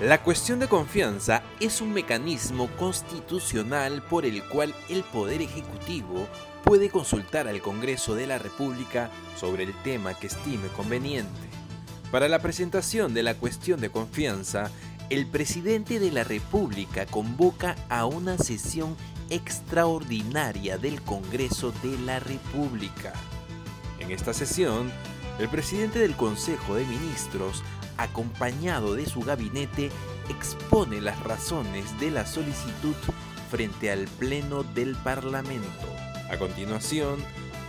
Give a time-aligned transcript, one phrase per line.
[0.00, 6.28] La cuestión de confianza es un mecanismo constitucional por el cual el Poder Ejecutivo
[6.62, 11.48] puede consultar al Congreso de la República sobre el tema que estime conveniente.
[12.12, 14.70] Para la presentación de la cuestión de confianza,
[15.10, 18.96] el presidente de la República convoca a una sesión
[19.30, 23.14] extraordinaria del Congreso de la República.
[23.98, 24.92] En esta sesión,
[25.40, 27.64] el presidente del Consejo de Ministros
[27.98, 29.90] acompañado de su gabinete,
[30.30, 32.94] expone las razones de la solicitud
[33.50, 35.86] frente al Pleno del Parlamento.
[36.30, 37.18] A continuación,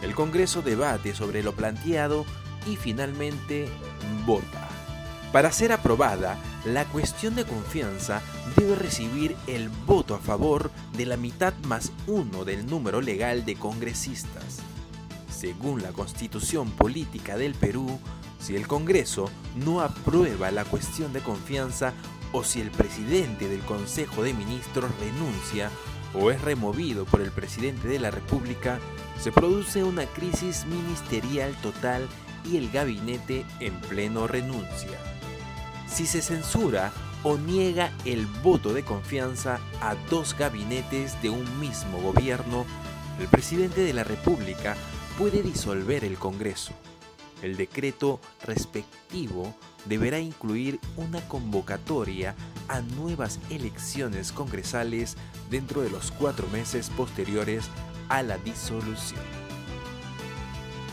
[0.02, 2.26] el Congreso debate sobre lo planteado
[2.66, 3.68] y finalmente
[4.26, 4.70] vota.
[5.32, 8.22] Para ser aprobada, la cuestión de confianza
[8.56, 13.56] debe recibir el voto a favor de la mitad más uno del número legal de
[13.56, 14.60] congresistas.
[15.30, 18.00] Según la Constitución Política del Perú,
[18.40, 21.94] si el Congreso no aprueba la cuestión de confianza
[22.32, 25.70] o si el presidente del Consejo de Ministros renuncia
[26.14, 28.80] o es removido por el presidente de la República,
[29.20, 32.08] se produce una crisis ministerial total
[32.46, 34.98] y el gabinete en pleno renuncia.
[35.88, 36.92] Si se censura
[37.24, 42.66] o niega el voto de confianza a dos gabinetes de un mismo gobierno,
[43.20, 44.76] el presidente de la República
[45.18, 46.72] puede disolver el Congreso.
[47.42, 52.36] El decreto respectivo deberá incluir una convocatoria
[52.68, 55.16] a nuevas elecciones congresales
[55.50, 57.70] dentro de los cuatro meses posteriores
[58.10, 59.22] a la disolución.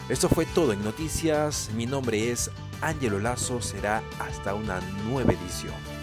[0.09, 1.71] Esto fue todo en noticias.
[1.75, 2.51] Mi nombre es
[2.81, 3.61] Ángelo Lazo.
[3.61, 5.96] Será hasta una nueva edición.